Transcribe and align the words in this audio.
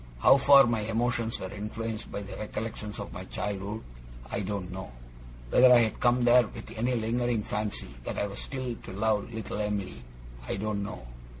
How 0.17 0.35
far 0.37 0.65
my 0.65 0.79
emotions 0.79 1.39
were 1.39 1.51
influenced 1.51 2.11
by 2.11 2.23
the 2.23 2.35
recollections 2.35 2.97
of 2.97 3.13
my 3.13 3.23
childhood, 3.25 3.83
I 4.31 4.39
don't 4.41 4.71
know. 4.71 4.91
Whether 5.51 5.71
I 5.71 5.81
had 5.81 5.99
come 5.99 6.23
there 6.23 6.47
with 6.47 6.75
any 6.75 6.95
lingering 6.95 7.43
fancy 7.43 7.93
that 8.05 8.17
I 8.17 8.25
was 8.25 8.39
still 8.39 8.75
to 8.77 8.93
love 8.93 9.31
little 9.31 9.61
Em'ly, 9.61 10.01
I 10.47 10.55
don't 10.55 10.81
know. 10.81 11.05